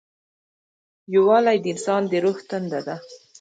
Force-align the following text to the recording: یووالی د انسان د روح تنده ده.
یووالی 1.13 1.57
د 1.61 1.65
انسان 1.73 2.01
د 2.11 2.13
روح 2.23 2.37
تنده 2.49 2.79
ده. 2.87 2.95